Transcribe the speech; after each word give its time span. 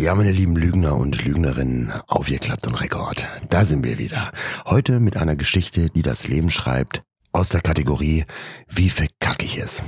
Ja, 0.00 0.14
meine 0.14 0.32
lieben 0.32 0.56
Lügner 0.56 0.96
und 0.96 1.22
Lügnerinnen, 1.22 1.92
aufgeklappt 2.06 2.66
und 2.66 2.80
Rekord. 2.80 3.28
Da 3.50 3.66
sind 3.66 3.84
wir 3.84 3.98
wieder. 3.98 4.32
Heute 4.64 4.98
mit 4.98 5.18
einer 5.18 5.36
Geschichte, 5.36 5.90
die 5.90 6.00
das 6.00 6.26
Leben 6.26 6.48
schreibt, 6.48 7.02
aus 7.32 7.50
der 7.50 7.60
Kategorie 7.60 8.24
Wie 8.66 8.88
verkacke 8.88 9.44
ich 9.44 9.58
es? 9.58 9.82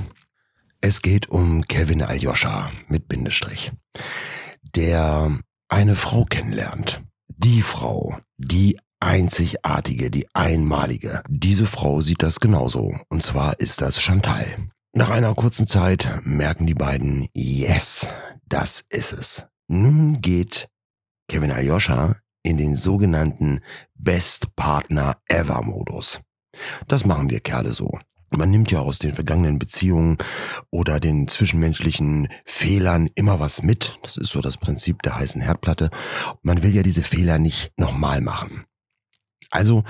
Es 0.81 1.01
geht 1.01 1.29
um 1.29 1.63
Kevin 1.63 2.03
Aljoscha 2.03 2.71
mit 2.87 3.07
Bindestrich, 3.07 3.71
der 4.75 5.35
eine 5.67 5.95
Frau 5.95 6.25
kennenlernt. 6.25 7.01
Die 7.27 7.63
Frau, 7.63 8.15
die 8.37 8.79
einzigartige, 8.99 10.11
die 10.11 10.27
einmalige. 10.35 11.23
Diese 11.27 11.65
Frau 11.65 12.01
sieht 12.01 12.21
das 12.21 12.39
genauso. 12.39 12.99
Und 13.09 13.23
zwar 13.23 13.59
ist 13.59 13.81
das 13.81 13.99
Chantal. 13.99 14.45
Nach 14.93 15.09
einer 15.09 15.33
kurzen 15.33 15.65
Zeit 15.65 16.21
merken 16.23 16.67
die 16.67 16.75
beiden, 16.75 17.29
yes, 17.33 18.09
das 18.47 18.85
ist 18.89 19.13
es. 19.13 19.47
Nun 19.67 20.21
geht 20.21 20.69
Kevin 21.29 21.51
Ayosha 21.51 22.17
in 22.43 22.57
den 22.57 22.75
sogenannten 22.75 23.61
Best 23.95 24.55
Partner 24.55 25.17
Ever 25.27 25.61
Modus. 25.63 26.21
Das 26.87 27.05
machen 27.05 27.29
wir 27.29 27.39
Kerle 27.39 27.73
so. 27.73 27.97
Man 28.29 28.49
nimmt 28.49 28.71
ja 28.71 28.79
aus 28.79 28.99
den 28.99 29.13
vergangenen 29.13 29.59
Beziehungen 29.59 30.17
oder 30.71 30.99
den 30.99 31.27
zwischenmenschlichen 31.27 32.29
Fehlern 32.45 33.09
immer 33.15 33.39
was 33.39 33.61
mit. 33.61 33.99
Das 34.01 34.17
ist 34.17 34.31
so 34.31 34.41
das 34.41 34.57
Prinzip 34.57 35.03
der 35.03 35.15
heißen 35.15 35.41
Herdplatte. 35.41 35.91
Man 36.41 36.63
will 36.63 36.75
ja 36.75 36.81
diese 36.81 37.03
Fehler 37.03 37.37
nicht 37.37 37.71
nochmal 37.77 38.21
machen. 38.21 38.65
Also 39.51 39.83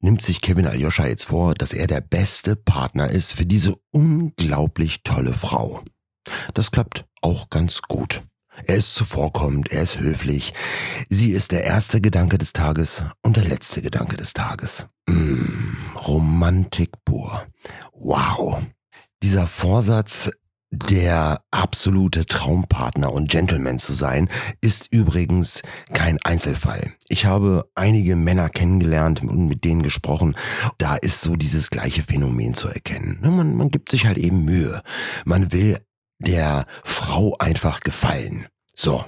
nimmt 0.00 0.22
sich 0.22 0.40
Kevin 0.40 0.66
Aljoscha 0.66 1.06
jetzt 1.06 1.24
vor, 1.24 1.54
dass 1.54 1.74
er 1.74 1.86
der 1.86 2.00
beste 2.00 2.56
Partner 2.56 3.10
ist 3.10 3.32
für 3.32 3.46
diese 3.46 3.74
unglaublich 3.90 5.02
tolle 5.02 5.34
Frau. 5.34 5.84
Das 6.54 6.70
klappt 6.70 7.06
auch 7.20 7.50
ganz 7.50 7.82
gut. 7.82 8.22
Er 8.66 8.76
ist 8.76 8.94
zuvorkommend, 8.94 9.72
er 9.72 9.82
ist 9.82 9.98
höflich. 9.98 10.52
Sie 11.08 11.32
ist 11.32 11.52
der 11.52 11.64
erste 11.64 12.00
Gedanke 12.00 12.38
des 12.38 12.52
Tages 12.52 13.02
und 13.22 13.36
der 13.36 13.44
letzte 13.44 13.82
Gedanke 13.82 14.16
des 14.16 14.32
Tages. 14.34 14.86
Mm, 15.08 15.96
Romantik 16.06 16.90
pur. 17.04 17.46
Wow. 17.92 18.62
Dieser 19.22 19.46
Vorsatz, 19.46 20.30
der 20.70 21.42
absolute 21.50 22.24
Traumpartner 22.24 23.12
und 23.12 23.28
Gentleman 23.28 23.78
zu 23.78 23.92
sein, 23.92 24.28
ist 24.60 24.88
übrigens 24.90 25.62
kein 25.92 26.18
Einzelfall. 26.22 26.94
Ich 27.08 27.26
habe 27.26 27.70
einige 27.74 28.16
Männer 28.16 28.48
kennengelernt 28.48 29.22
und 29.22 29.48
mit 29.48 29.64
denen 29.64 29.82
gesprochen. 29.82 30.34
Da 30.78 30.96
ist 30.96 31.20
so 31.20 31.36
dieses 31.36 31.68
gleiche 31.68 32.02
Phänomen 32.02 32.54
zu 32.54 32.68
erkennen. 32.68 33.18
Man, 33.22 33.54
man 33.54 33.70
gibt 33.70 33.90
sich 33.90 34.06
halt 34.06 34.18
eben 34.18 34.44
Mühe. 34.44 34.82
Man 35.26 35.52
will 35.52 35.78
der 36.22 36.66
Frau 36.84 37.36
einfach 37.38 37.80
gefallen. 37.80 38.46
So. 38.74 39.04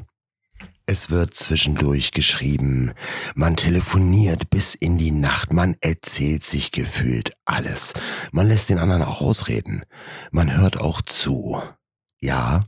Es 0.87 1.09
wird 1.09 1.35
zwischendurch 1.35 2.13
geschrieben, 2.13 2.93
man 3.35 3.57
telefoniert 3.57 4.51
bis 4.51 4.75
in 4.75 4.99
die 4.99 5.13
Nacht, 5.13 5.51
man 5.51 5.77
erzählt 5.81 6.45
sich 6.45 6.73
gefühlt 6.73 7.33
alles. 7.47 7.95
Man 8.33 8.49
lässt 8.49 8.69
den 8.69 8.79
anderen 8.79 9.03
auch 9.03 9.23
ausreden. 9.23 9.83
Man 10.31 10.55
hört 10.55 10.79
auch 10.79 11.01
zu. 11.01 11.63
Ja, 12.21 12.65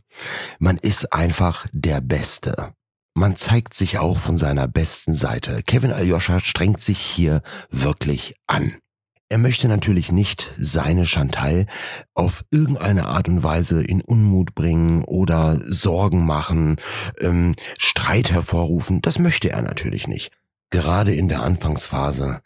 man 0.58 0.78
ist 0.78 1.12
einfach 1.12 1.66
der 1.72 2.00
Beste. 2.00 2.72
Man 3.14 3.36
zeigt 3.36 3.74
sich 3.74 3.98
auch 3.98 4.18
von 4.18 4.38
seiner 4.38 4.66
besten 4.66 5.14
Seite. 5.14 5.62
Kevin 5.62 5.92
Aljoscha 5.92 6.40
strengt 6.40 6.80
sich 6.80 6.98
hier 6.98 7.42
wirklich 7.70 8.34
an. 8.46 8.76
Er 9.28 9.38
möchte 9.38 9.66
natürlich 9.66 10.12
nicht 10.12 10.52
seine 10.56 11.04
Chantal 11.04 11.66
auf 12.14 12.44
irgendeine 12.52 13.06
Art 13.06 13.28
und 13.28 13.42
Weise 13.42 13.82
in 13.82 14.00
Unmut 14.00 14.54
bringen 14.54 15.02
oder 15.02 15.58
Sorgen 15.62 16.24
machen, 16.24 16.76
ähm, 17.20 17.54
Streit 17.76 18.30
hervorrufen. 18.30 19.02
Das 19.02 19.18
möchte 19.18 19.50
er 19.50 19.62
natürlich 19.62 20.06
nicht. 20.06 20.30
Gerade 20.70 21.14
in 21.14 21.28
der 21.28 21.42
Anfangsphase, 21.42 22.40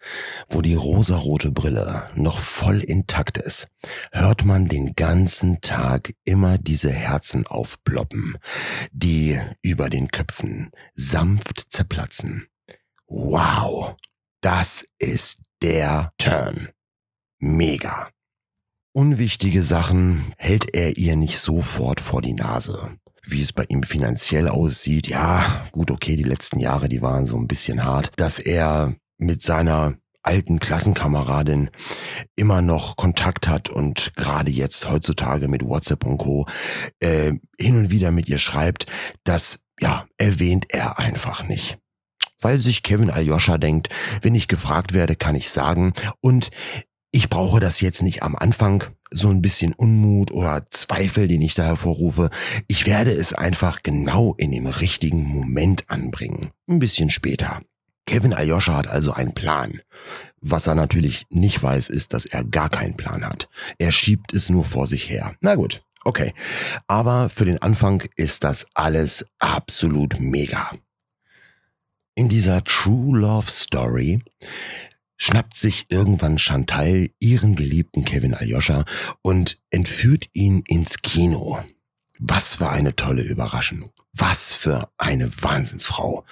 wo 0.48 0.62
die 0.62 0.74
rosarote 0.74 1.50
Brille 1.50 2.06
noch 2.14 2.38
voll 2.38 2.80
intakt 2.80 3.38
ist, 3.38 3.68
hört 4.12 4.44
man 4.44 4.66
den 4.66 4.94
ganzen 4.94 5.60
Tag 5.62 6.14
immer 6.24 6.58
diese 6.58 6.90
Herzen 6.90 7.46
aufploppen, 7.46 8.36
die 8.92 9.38
über 9.62 9.88
den 9.88 10.08
Köpfen 10.08 10.70
sanft 10.94 11.72
zerplatzen. 11.72 12.46
Wow, 13.06 13.96
das 14.42 14.86
ist 14.98 15.40
der 15.62 16.12
Turn. 16.18 16.68
Mega. 17.40 18.10
Unwichtige 18.92 19.62
Sachen 19.62 20.34
hält 20.36 20.74
er 20.74 20.98
ihr 20.98 21.16
nicht 21.16 21.38
sofort 21.38 22.00
vor 22.00 22.20
die 22.20 22.34
Nase. 22.34 22.98
Wie 23.26 23.40
es 23.40 23.54
bei 23.54 23.64
ihm 23.68 23.82
finanziell 23.82 24.46
aussieht, 24.46 25.08
ja, 25.08 25.66
gut, 25.72 25.90
okay, 25.90 26.16
die 26.16 26.22
letzten 26.24 26.58
Jahre, 26.58 26.88
die 26.90 27.00
waren 27.00 27.24
so 27.24 27.38
ein 27.38 27.48
bisschen 27.48 27.82
hart, 27.84 28.12
dass 28.16 28.38
er 28.38 28.94
mit 29.16 29.42
seiner 29.42 29.94
alten 30.22 30.60
Klassenkameradin 30.60 31.70
immer 32.36 32.60
noch 32.60 32.96
Kontakt 32.96 33.48
hat 33.48 33.70
und 33.70 34.12
gerade 34.16 34.50
jetzt 34.50 34.90
heutzutage 34.90 35.48
mit 35.48 35.64
WhatsApp 35.64 36.04
und 36.04 36.18
Co. 36.18 36.46
Äh, 36.98 37.32
hin 37.58 37.76
und 37.76 37.90
wieder 37.90 38.10
mit 38.10 38.28
ihr 38.28 38.38
schreibt, 38.38 38.84
das 39.24 39.60
ja 39.80 40.06
erwähnt 40.18 40.66
er 40.68 40.98
einfach 40.98 41.44
nicht 41.44 41.78
weil 42.40 42.58
sich 42.58 42.82
Kevin 42.82 43.10
Aljoscha 43.10 43.58
denkt, 43.58 43.88
wenn 44.22 44.34
ich 44.34 44.48
gefragt 44.48 44.92
werde, 44.92 45.16
kann 45.16 45.36
ich 45.36 45.50
sagen. 45.50 45.92
Und 46.20 46.50
ich 47.12 47.28
brauche 47.28 47.60
das 47.60 47.80
jetzt 47.80 48.02
nicht 48.02 48.22
am 48.22 48.36
Anfang, 48.36 48.84
so 49.10 49.28
ein 49.28 49.42
bisschen 49.42 49.72
Unmut 49.72 50.30
oder 50.30 50.66
Zweifel, 50.70 51.26
den 51.26 51.42
ich 51.42 51.54
da 51.54 51.64
hervorrufe. 51.64 52.30
Ich 52.68 52.86
werde 52.86 53.10
es 53.10 53.32
einfach 53.32 53.82
genau 53.82 54.34
in 54.38 54.52
dem 54.52 54.66
richtigen 54.66 55.24
Moment 55.24 55.90
anbringen. 55.90 56.50
Ein 56.68 56.78
bisschen 56.78 57.10
später. 57.10 57.60
Kevin 58.06 58.34
Aljoscha 58.34 58.76
hat 58.76 58.88
also 58.88 59.12
einen 59.12 59.34
Plan. 59.34 59.80
Was 60.40 60.66
er 60.66 60.74
natürlich 60.74 61.26
nicht 61.30 61.62
weiß, 61.62 61.88
ist, 61.88 62.12
dass 62.14 62.26
er 62.26 62.44
gar 62.44 62.68
keinen 62.68 62.96
Plan 62.96 63.24
hat. 63.24 63.48
Er 63.78 63.92
schiebt 63.92 64.32
es 64.32 64.48
nur 64.48 64.64
vor 64.64 64.86
sich 64.86 65.10
her. 65.10 65.34
Na 65.40 65.54
gut, 65.54 65.82
okay. 66.04 66.32
Aber 66.86 67.28
für 67.28 67.44
den 67.44 67.60
Anfang 67.60 68.02
ist 68.16 68.44
das 68.44 68.66
alles 68.74 69.26
absolut 69.38 70.18
mega. 70.20 70.72
In 72.14 72.28
dieser 72.28 72.64
True 72.64 73.18
Love 73.18 73.50
Story 73.50 74.22
schnappt 75.20 75.56
sich 75.56 75.86
irgendwann 75.90 76.38
Chantal 76.38 77.10
ihren 77.20 77.54
geliebten 77.54 78.04
Kevin 78.04 78.34
Aljoscha 78.34 78.84
und 79.22 79.60
entführt 79.70 80.28
ihn 80.32 80.64
ins 80.66 81.02
Kino. 81.02 81.62
Was 82.18 82.56
für 82.56 82.70
eine 82.70 82.96
tolle 82.96 83.22
Überraschung. 83.22 83.90
Was 84.12 84.52
für 84.52 84.90
eine 84.96 85.30
Wahnsinnsfrau. 85.42 86.24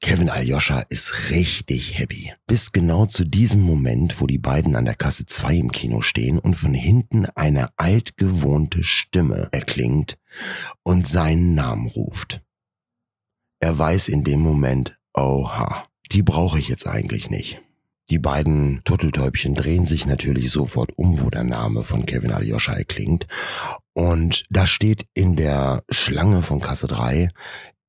Kevin 0.00 0.30
Aljoscha 0.30 0.80
ist 0.88 1.30
richtig 1.30 1.98
happy. 1.98 2.32
Bis 2.46 2.72
genau 2.72 3.06
zu 3.06 3.24
diesem 3.24 3.60
Moment, 3.60 4.20
wo 4.20 4.26
die 4.26 4.38
beiden 4.38 4.74
an 4.74 4.86
der 4.86 4.94
Kasse 4.94 5.26
2 5.26 5.54
im 5.56 5.72
Kino 5.72 6.00
stehen 6.00 6.38
und 6.38 6.54
von 6.54 6.74
hinten 6.74 7.26
eine 7.34 7.68
altgewohnte 7.76 8.82
Stimme 8.82 9.48
erklingt 9.52 10.18
und 10.82 11.06
seinen 11.06 11.54
Namen 11.54 11.88
ruft. 11.88 12.42
Er 13.60 13.78
weiß 13.78 14.08
in 14.08 14.24
dem 14.24 14.40
Moment, 14.40 14.98
oha, 15.14 15.82
die 16.12 16.22
brauche 16.22 16.58
ich 16.58 16.68
jetzt 16.68 16.86
eigentlich 16.86 17.30
nicht. 17.30 17.60
Die 18.10 18.18
beiden 18.18 18.82
Turteltäubchen 18.84 19.54
drehen 19.54 19.86
sich 19.86 20.04
natürlich 20.04 20.50
sofort 20.50 20.90
um, 20.96 21.20
wo 21.20 21.30
der 21.30 21.44
Name 21.44 21.82
von 21.82 22.04
Kevin 22.04 22.32
Aljoscha 22.32 22.74
klingt. 22.86 23.26
Und 23.94 24.44
da 24.50 24.66
steht 24.66 25.06
in 25.14 25.36
der 25.36 25.82
Schlange 25.88 26.42
von 26.42 26.60
Kasse 26.60 26.86
3 26.86 27.30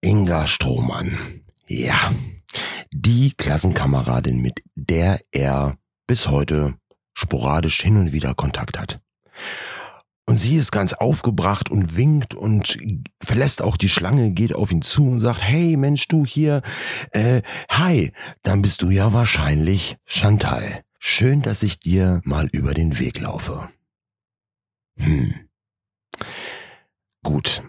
Inga 0.02 0.48
Strohmann. 0.48 1.42
Ja, 1.68 2.14
die 2.94 3.34
Klassenkameradin, 3.36 4.42
mit 4.42 4.64
der 4.76 5.20
er 5.32 5.78
bis 6.08 6.30
heute 6.30 6.76
sporadisch 7.14 7.82
hin 7.82 7.98
und 7.98 8.14
wieder 8.14 8.34
Kontakt 8.36 8.80
hat. 8.80 9.02
Und 10.28 10.38
sie 10.38 10.56
ist 10.56 10.72
ganz 10.72 10.94
aufgebracht 10.94 11.70
und 11.70 11.98
winkt 11.98 12.34
und 12.34 12.78
verlässt 13.22 13.62
auch 13.62 13.78
die 13.78 13.90
Schlange, 13.90 14.32
geht 14.32 14.56
auf 14.56 14.72
ihn 14.72 14.82
zu 14.82 15.08
und 15.08 15.20
sagt, 15.20 15.44
hey 15.44 15.78
Mensch, 15.78 16.08
du 16.08 16.26
hier, 16.26 16.64
äh, 17.12 17.44
hi, 17.70 18.12
dann 18.42 18.64
bist 18.64 18.82
du 18.82 18.90
ja 18.90 19.14
wahrscheinlich 19.14 19.98
Chantal. 20.06 20.84
Schön, 20.98 21.44
dass 21.44 21.62
ich 21.62 21.80
dir 21.80 22.22
mal 22.24 22.48
über 22.48 22.74
den 22.74 22.98
Weg 22.98 23.20
laufe. 23.20 23.70
Hm. 24.98 25.36
Gut. 27.24 27.62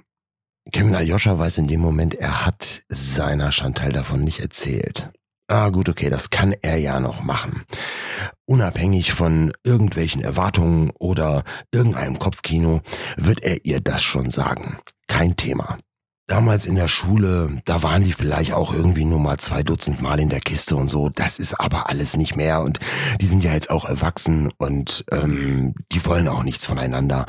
Kevin 0.73 0.94
Aljoscha 0.94 1.38
weiß 1.38 1.59
in 1.59 1.69
dem 1.69 1.81
Moment, 1.81 2.14
er 2.14 2.47
hat 2.47 2.82
seiner 2.88 3.52
Chantal 3.52 3.93
davon 3.93 4.25
nicht 4.25 4.41
erzählt. 4.41 5.12
Ah, 5.49 5.69
gut, 5.69 5.88
okay, 5.88 6.11
das 6.11 6.31
kann 6.31 6.52
er 6.62 6.76
ja 6.79 6.99
noch 6.99 7.23
machen. 7.23 7.64
Unabhängig 8.46 9.12
von 9.12 9.52
irgendwelchen 9.64 10.22
Erwartungen 10.22 10.90
oder 11.00 11.43
irgendeinem 11.72 12.19
Kopfkino 12.19 12.81
wird 13.16 13.43
er 13.43 13.64
ihr 13.64 13.81
das 13.81 14.02
schon 14.02 14.31
sagen. 14.31 14.78
Kein 15.08 15.37
Thema. 15.37 15.78
damals 16.28 16.66
in 16.66 16.75
der 16.75 16.88
Schule, 16.88 17.62
da 17.64 17.82
waren 17.82 18.02
die 18.02 18.12
vielleicht 18.12 18.52
auch 18.52 18.75
irgendwie 18.75 19.04
nur 19.04 19.20
mal 19.20 19.38
zwei 19.38 19.62
Dutzend 19.62 20.02
Mal 20.02 20.19
in 20.19 20.28
der 20.28 20.40
Kiste 20.40 20.76
und 20.76 20.88
so. 20.88 21.08
Das 21.08 21.38
ist 21.38 21.54
aber 21.54 21.88
alles 21.88 22.16
nicht 22.16 22.37
mehr 22.37 22.62
und 22.62 22.81
die 23.20 23.26
sind 23.26 23.44
ja 23.44 23.52
jetzt 23.52 23.70
auch 23.70 23.84
erwachsen 23.84 24.52
und 24.58 25.04
ähm, 25.12 25.75
die 25.92 26.04
wollen 26.04 26.28
auch 26.28 26.42
nichts 26.42 26.66
voneinander. 26.66 27.26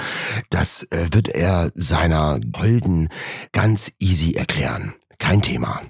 Das 0.49 0.83
äh, 0.91 1.09
wird 1.11 1.27
er 1.27 1.71
seiner 1.75 2.39
Holden 2.55 3.09
ganz 3.51 3.91
easy 3.99 4.33
erklären. 4.33 4.95
Kein 5.19 5.41
Thema. 5.41 5.81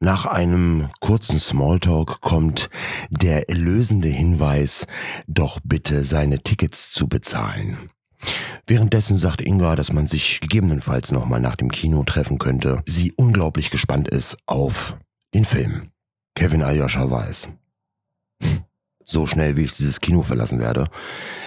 Nach 0.00 0.26
einem 0.26 0.90
kurzen 1.00 1.38
Smalltalk 1.38 2.20
kommt 2.20 2.68
der 3.08 3.48
erlösende 3.48 4.08
Hinweis, 4.08 4.86
doch 5.26 5.58
bitte 5.64 6.04
seine 6.04 6.40
Tickets 6.40 6.90
zu 6.92 7.08
bezahlen. 7.08 7.78
Währenddessen 8.66 9.16
sagt 9.16 9.40
Inga, 9.40 9.74
dass 9.74 9.92
man 9.92 10.06
sich 10.06 10.40
gegebenenfalls 10.40 11.12
nochmal 11.12 11.40
nach 11.40 11.56
dem 11.56 11.70
Kino 11.70 12.02
treffen 12.04 12.38
könnte. 12.38 12.82
Sie 12.86 13.12
unglaublich 13.12 13.70
gespannt 13.70 14.08
ist 14.08 14.36
auf 14.44 14.96
den 15.32 15.46
Film. 15.46 15.90
Kevin 16.34 16.62
Aljoscha 16.62 17.10
weiß. 17.10 17.48
So 19.02 19.26
schnell, 19.26 19.56
wie 19.56 19.62
ich 19.62 19.72
dieses 19.72 20.00
Kino 20.00 20.22
verlassen 20.22 20.58
werde, 20.58 20.88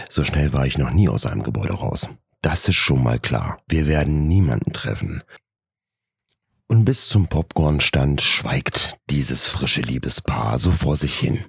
so 0.10 0.24
schnell 0.24 0.54
war 0.54 0.66
ich 0.66 0.78
noch 0.78 0.92
nie 0.92 1.10
aus 1.10 1.26
einem 1.26 1.44
Gebäude 1.44 1.74
raus. 1.74 2.10
Das 2.42 2.68
ist 2.68 2.78
schon 2.78 3.04
mal 3.04 3.20
klar. 3.20 3.58
Wir 3.68 3.86
werden 3.86 4.28
niemanden 4.28 4.74
treffen. 4.74 5.22
Und 6.72 6.86
bis 6.86 7.08
zum 7.08 7.28
Popcornstand 7.28 8.22
schweigt 8.22 9.00
dieses 9.10 9.48
frische 9.48 9.82
Liebespaar 9.82 10.60
so 10.60 10.72
vor 10.72 10.98
sich 10.98 11.18
hin. 11.18 11.46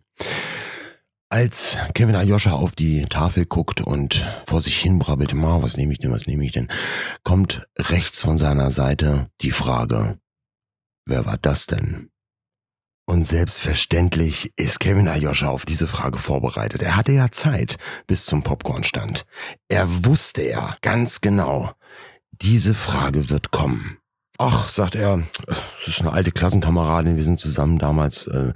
Als 1.28 1.76
Kevin 1.94 2.16
Aljoscha 2.16 2.52
auf 2.52 2.74
die 2.74 3.04
Tafel 3.04 3.44
guckt 3.44 3.82
und 3.82 4.26
vor 4.48 4.62
sich 4.62 4.78
hin 4.78 4.98
brabbelt, 4.98 5.34
Ma, 5.34 5.62
was 5.62 5.76
nehme 5.76 5.92
ich 5.92 5.98
denn, 5.98 6.10
was 6.10 6.26
nehme 6.26 6.44
ich 6.44 6.52
denn, 6.52 6.68
kommt 7.22 7.68
rechts 7.78 8.22
von 8.22 8.38
seiner 8.38 8.72
Seite 8.72 9.30
die 9.42 9.50
Frage, 9.50 10.18
wer 11.04 11.26
war 11.26 11.36
das 11.36 11.66
denn? 11.66 12.10
Und 13.06 13.24
selbstverständlich 13.24 14.52
ist 14.56 14.80
Kevin 14.80 15.06
Aljoscha 15.06 15.48
auf 15.48 15.66
diese 15.66 15.86
Frage 15.86 16.16
vorbereitet. 16.16 16.80
Er 16.80 16.96
hatte 16.96 17.12
ja 17.12 17.30
Zeit 17.30 17.76
bis 18.06 18.24
zum 18.24 18.42
Popcornstand. 18.42 19.26
Er 19.68 20.06
wusste 20.06 20.48
ja 20.48 20.78
ganz 20.80 21.20
genau, 21.20 21.72
diese 22.30 22.72
Frage 22.72 23.28
wird 23.28 23.50
kommen. 23.50 23.99
Ach, 24.42 24.70
sagt 24.70 24.94
er, 24.94 25.22
es 25.78 25.88
ist 25.88 26.00
eine 26.00 26.14
alte 26.14 26.32
Klassenkameradin, 26.32 27.16
wir 27.16 27.24
sind 27.24 27.38
zusammen 27.38 27.78
damals 27.78 28.26
äh, 28.26 28.54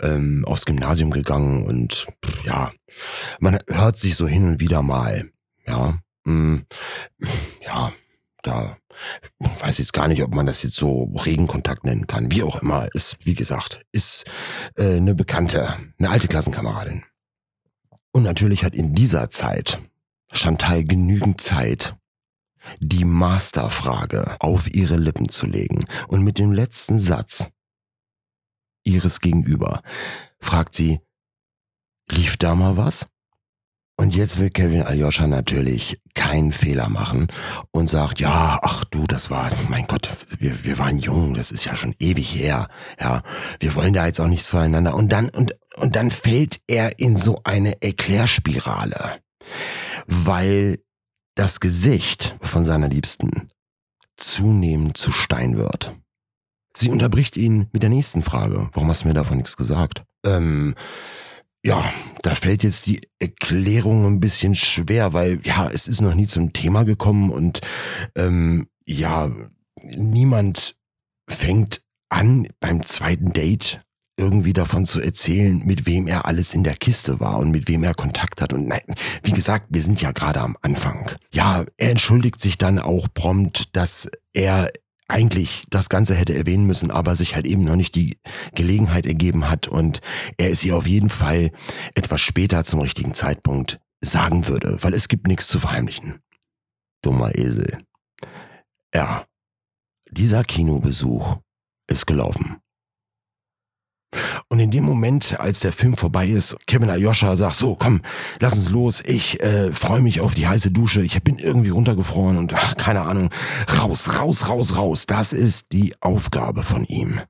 ähm, 0.00 0.44
aufs 0.46 0.64
Gymnasium 0.64 1.10
gegangen 1.10 1.66
und 1.66 2.06
ja, 2.44 2.70
man 3.40 3.58
hört 3.66 3.98
sich 3.98 4.14
so 4.14 4.28
hin 4.28 4.46
und 4.46 4.60
wieder 4.60 4.82
mal. 4.82 5.28
Ja, 5.66 5.98
mh, 6.22 6.32
mm, 6.32 6.66
ja, 7.66 7.92
da 8.44 8.76
weiß 9.58 9.78
jetzt 9.78 9.92
gar 9.92 10.06
nicht, 10.06 10.22
ob 10.22 10.32
man 10.32 10.46
das 10.46 10.62
jetzt 10.62 10.76
so 10.76 11.12
Regenkontakt 11.26 11.82
nennen 11.82 12.06
kann. 12.06 12.30
Wie 12.30 12.44
auch 12.44 12.62
immer, 12.62 12.86
ist, 12.94 13.16
wie 13.24 13.34
gesagt, 13.34 13.80
ist 13.90 14.26
äh, 14.76 14.98
eine 14.98 15.16
Bekannte, 15.16 15.74
eine 15.98 16.10
alte 16.10 16.28
Klassenkameradin. 16.28 17.02
Und 18.12 18.22
natürlich 18.22 18.64
hat 18.64 18.76
in 18.76 18.94
dieser 18.94 19.30
Zeit 19.30 19.80
Chantal 20.30 20.84
genügend 20.84 21.40
Zeit, 21.40 21.96
die 22.78 23.04
Masterfrage 23.04 24.36
auf 24.40 24.72
ihre 24.74 24.96
Lippen 24.96 25.28
zu 25.28 25.46
legen. 25.46 25.84
Und 26.08 26.22
mit 26.22 26.38
dem 26.38 26.52
letzten 26.52 26.98
Satz 26.98 27.48
ihres 28.84 29.20
Gegenüber 29.20 29.82
fragt 30.38 30.74
sie, 30.74 31.00
lief 32.10 32.36
da 32.36 32.54
mal 32.54 32.76
was? 32.76 33.06
Und 33.96 34.16
jetzt 34.16 34.40
will 34.40 34.50
Kevin 34.50 34.82
Aljoscha 34.82 35.28
natürlich 35.28 36.00
keinen 36.14 36.52
Fehler 36.52 36.88
machen 36.88 37.28
und 37.70 37.88
sagt, 37.88 38.18
ja, 38.18 38.58
ach 38.60 38.84
du, 38.86 39.06
das 39.06 39.30
war, 39.30 39.50
mein 39.68 39.86
Gott, 39.86 40.10
wir, 40.40 40.64
wir 40.64 40.78
waren 40.78 40.98
jung, 40.98 41.34
das 41.34 41.52
ist 41.52 41.64
ja 41.64 41.76
schon 41.76 41.94
ewig 42.00 42.34
her, 42.34 42.68
ja, 42.98 43.22
wir 43.60 43.74
wollen 43.76 43.94
da 43.94 44.06
jetzt 44.06 44.20
auch 44.20 44.26
nichts 44.26 44.48
voneinander. 44.48 44.96
Und 44.96 45.12
dann, 45.12 45.28
und, 45.28 45.56
und 45.76 45.94
dann 45.94 46.10
fällt 46.10 46.60
er 46.66 46.98
in 46.98 47.16
so 47.16 47.40
eine 47.44 47.80
Erklärspirale, 47.82 49.20
weil 50.06 50.83
das 51.34 51.60
Gesicht 51.60 52.36
von 52.40 52.64
seiner 52.64 52.88
Liebsten 52.88 53.48
zunehmend 54.16 54.96
zu 54.96 55.12
Stein 55.12 55.56
wird. 55.56 55.94
Sie 56.76 56.90
unterbricht 56.90 57.36
ihn 57.36 57.68
mit 57.72 57.82
der 57.82 57.90
nächsten 57.90 58.22
Frage. 58.22 58.68
Warum 58.72 58.88
hast 58.88 59.04
du 59.04 59.08
mir 59.08 59.14
davon 59.14 59.36
nichts 59.36 59.56
gesagt? 59.56 60.04
Ähm, 60.24 60.74
ja, 61.64 61.92
da 62.22 62.34
fällt 62.34 62.62
jetzt 62.62 62.86
die 62.86 63.00
Erklärung 63.18 64.04
ein 64.06 64.20
bisschen 64.20 64.54
schwer, 64.54 65.12
weil 65.12 65.40
ja, 65.44 65.68
es 65.70 65.88
ist 65.88 66.00
noch 66.00 66.14
nie 66.14 66.26
zum 66.26 66.52
Thema 66.52 66.84
gekommen 66.84 67.30
und 67.30 67.60
ähm, 68.16 68.68
ja, 68.84 69.30
niemand 69.96 70.76
fängt 71.28 71.82
an 72.10 72.46
beim 72.60 72.84
zweiten 72.84 73.32
Date 73.32 73.80
irgendwie 74.16 74.52
davon 74.52 74.86
zu 74.86 75.00
erzählen, 75.00 75.62
mit 75.64 75.86
wem 75.86 76.06
er 76.06 76.26
alles 76.26 76.54
in 76.54 76.64
der 76.64 76.76
Kiste 76.76 77.20
war 77.20 77.38
und 77.38 77.50
mit 77.50 77.68
wem 77.68 77.82
er 77.82 77.94
Kontakt 77.94 78.40
hat. 78.40 78.52
Und 78.52 78.68
nein, 78.68 78.82
wie 79.22 79.32
gesagt, 79.32 79.66
wir 79.70 79.82
sind 79.82 80.00
ja 80.00 80.12
gerade 80.12 80.40
am 80.40 80.56
Anfang. 80.62 81.10
Ja, 81.32 81.64
er 81.76 81.90
entschuldigt 81.90 82.40
sich 82.40 82.56
dann 82.56 82.78
auch 82.78 83.08
prompt, 83.12 83.74
dass 83.76 84.08
er 84.32 84.68
eigentlich 85.08 85.66
das 85.68 85.88
Ganze 85.88 86.14
hätte 86.14 86.34
erwähnen 86.34 86.66
müssen, 86.66 86.90
aber 86.90 87.14
sich 87.16 87.34
halt 87.34 87.46
eben 87.46 87.64
noch 87.64 87.76
nicht 87.76 87.94
die 87.94 88.18
Gelegenheit 88.54 89.06
ergeben 89.06 89.50
hat 89.50 89.68
und 89.68 90.00
er 90.38 90.50
es 90.50 90.64
ihr 90.64 90.76
auf 90.76 90.86
jeden 90.86 91.10
Fall 91.10 91.50
etwas 91.94 92.20
später 92.20 92.64
zum 92.64 92.80
richtigen 92.80 93.14
Zeitpunkt 93.14 93.80
sagen 94.00 94.48
würde, 94.48 94.78
weil 94.82 94.94
es 94.94 95.08
gibt 95.08 95.26
nichts 95.26 95.46
zu 95.48 95.58
verheimlichen. 95.58 96.20
Dummer 97.02 97.34
Esel. 97.36 97.78
Ja, 98.94 99.26
dieser 100.10 100.44
Kinobesuch 100.44 101.38
ist 101.86 102.06
gelaufen. 102.06 102.56
Und 104.48 104.58
in 104.60 104.70
dem 104.70 104.84
Moment, 104.84 105.38
als 105.38 105.60
der 105.60 105.72
Film 105.72 105.96
vorbei 105.96 106.26
ist, 106.26 106.56
Kevin 106.66 106.90
Aljoscha 106.90 107.36
sagt, 107.36 107.56
so, 107.56 107.74
komm, 107.74 108.02
lass 108.40 108.56
uns 108.56 108.70
los. 108.70 109.02
Ich 109.04 109.42
äh, 109.42 109.72
freue 109.72 110.00
mich 110.00 110.20
auf 110.20 110.34
die 110.34 110.46
heiße 110.46 110.70
Dusche. 110.70 111.02
Ich 111.02 111.22
bin 111.22 111.38
irgendwie 111.38 111.70
runtergefroren 111.70 112.36
und 112.36 112.54
ach, 112.54 112.76
keine 112.76 113.02
Ahnung. 113.02 113.30
Raus, 113.78 114.18
raus, 114.18 114.48
raus, 114.48 114.76
raus. 114.76 115.06
Das 115.06 115.32
ist 115.32 115.72
die 115.72 115.94
Aufgabe 116.00 116.62
von 116.62 116.84
ihm. 116.84 117.20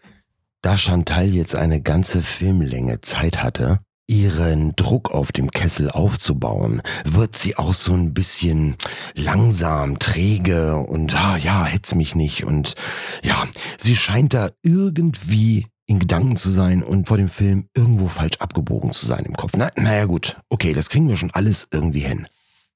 Da 0.63 0.79
Chantal 0.79 1.29
jetzt 1.29 1.55
eine 1.55 1.83
ganze 1.83 2.23
Filmlänge 2.23 3.03
Zeit 3.03 3.43
hatte, 3.43 3.81
ihren 4.07 4.75
Druck 4.77 5.11
auf 5.11 5.33
dem 5.33 5.51
Kessel 5.51 5.91
aufzubauen, 5.91 6.83
wird 7.05 7.37
sie 7.37 7.57
auch 7.57 7.75
so 7.75 7.95
ein 7.95 8.15
bisschen 8.15 8.77
langsam, 9.15 9.99
träge 9.99 10.77
und 10.77 11.15
ah, 11.15 11.37
ja, 11.37 11.65
hetz 11.65 11.95
mich 11.95 12.15
nicht 12.15 12.45
und 12.45 12.75
ja, 13.23 13.45
sie 13.79 13.97
scheint 13.97 14.35
da 14.35 14.51
irgendwie 14.63 15.67
in 15.87 15.99
Gedanken 15.99 16.37
zu 16.37 16.51
sein 16.51 16.83
und 16.83 17.09
vor 17.09 17.17
dem 17.17 17.29
Film 17.29 17.69
irgendwo 17.75 18.09
falsch 18.09 18.39
abgebogen 18.39 18.93
zu 18.93 19.07
sein 19.07 19.25
im 19.25 19.35
Kopf. 19.35 19.53
Na, 19.57 19.71
naja 19.77 20.07
gut, 20.07 20.39
okay, 20.49 20.73
das 20.73 20.89
kriegen 20.89 21.09
wir 21.09 21.17
schon 21.17 21.31
alles 21.33 21.69
irgendwie 21.71 22.01
hin. 22.01 22.27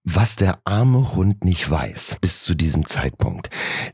Was 0.04 0.36
der 0.36 0.60
arme 0.64 1.14
Hund 1.14 1.44
nicht 1.44 1.70
weiß 1.70 2.18
bis 2.20 2.42
zu 2.42 2.54
diesem 2.54 2.86
Zeitpunkt, 2.86 3.50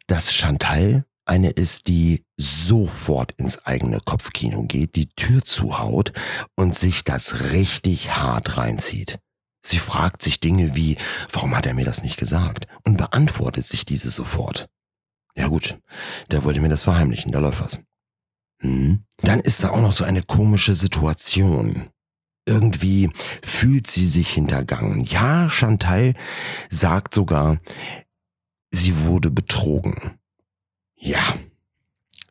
dass 0.07 0.33
Chantal 0.33 1.05
eine 1.27 1.51
ist, 1.51 1.89
die 1.89 2.25
sofort 2.37 3.33
ins 3.33 3.65
eigene 3.65 4.01
Kopfkino 4.01 4.65
geht, 4.65 4.97
die 4.97 5.09
Tür 5.09 5.43
zuhaut 5.43 6.13
und 6.55 6.75
sich 6.75 7.05
das 7.05 7.53
richtig 7.53 8.17
hart 8.17 8.57
reinzieht. 8.59 9.19
Sie 9.65 9.79
fragt 9.79 10.21
sich 10.23 10.41
Dinge 10.41 10.75
wie, 10.75 10.99
warum 11.33 11.57
hat 11.57 11.67
er 11.67 11.75
mir 11.75 11.87
das 11.87 12.03
nicht 12.03 12.19
gesagt? 12.19 12.67
Und 12.85 12.99
beantwortet 12.99 13.65
sich 13.65 13.87
diese 13.87 14.11
sofort. 14.11 14.69
Ja 15.37 15.49
gut, 15.49 15.79
der 16.31 16.45
wollte 16.45 16.61
mir 16.61 16.69
das 16.69 16.85
verheimlichen, 16.85 17.33
da 17.33 17.39
läuft 17.39 17.61
was. 17.61 17.81
Hm? 18.65 19.05
Dann 19.19 19.41
ist 19.41 19.63
da 19.63 19.71
auch 19.71 19.81
noch 19.81 19.93
so 19.93 20.05
eine 20.05 20.23
komische 20.23 20.75
Situation. 20.75 21.91
Irgendwie 22.47 23.11
fühlt 23.43 23.87
sie 23.87 24.07
sich 24.07 24.31
hintergangen. 24.31 25.01
Ja, 25.01 25.49
Chantal 25.49 26.15
sagt 26.71 27.15
sogar, 27.15 27.61
sie 28.71 29.03
wurde 29.03 29.31
betrogen. 29.31 30.19
Ja, 30.97 31.23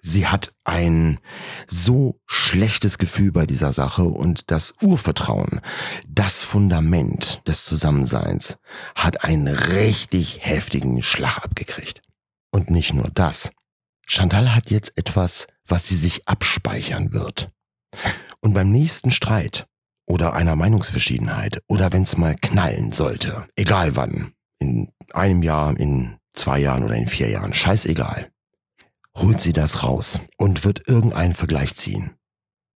sie 0.01 0.27
hat 0.27 0.53
ein 0.63 1.19
so 1.67 2.19
schlechtes 2.25 2.97
Gefühl 2.97 3.31
bei 3.31 3.45
dieser 3.45 3.71
Sache 3.71 4.03
und 4.03 4.49
das 4.51 4.75
Urvertrauen, 4.81 5.61
das 6.07 6.43
Fundament 6.43 7.41
des 7.47 7.65
Zusammenseins, 7.65 8.57
hat 8.95 9.23
einen 9.23 9.47
richtig 9.47 10.39
heftigen 10.41 11.01
Schlag 11.03 11.43
abgekriegt. 11.43 12.01
Und 12.51 12.69
nicht 12.69 12.93
nur 12.93 13.09
das. 13.13 13.51
Chantal 14.05 14.53
hat 14.53 14.69
jetzt 14.69 14.95
etwas 14.97 15.47
was 15.67 15.87
sie 15.87 15.97
sich 15.97 16.27
abspeichern 16.27 17.13
wird. 17.13 17.49
Und 18.41 18.53
beim 18.53 18.71
nächsten 18.71 19.11
Streit 19.11 19.67
oder 20.05 20.33
einer 20.33 20.55
Meinungsverschiedenheit 20.55 21.61
oder 21.67 21.93
wenn 21.93 22.03
es 22.03 22.17
mal 22.17 22.35
knallen 22.35 22.91
sollte, 22.91 23.47
egal 23.55 23.95
wann, 23.95 24.33
in 24.59 24.91
einem 25.13 25.43
Jahr, 25.43 25.77
in 25.77 26.17
zwei 26.33 26.59
Jahren 26.59 26.83
oder 26.83 26.95
in 26.95 27.07
vier 27.07 27.29
Jahren, 27.29 27.53
scheißegal, 27.53 28.29
holt 29.17 29.39
sie 29.39 29.53
das 29.53 29.83
raus 29.83 30.19
und 30.37 30.65
wird 30.65 30.87
irgendeinen 30.87 31.35
Vergleich 31.35 31.75
ziehen. 31.75 32.15